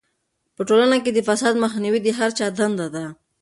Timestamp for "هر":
2.19-2.29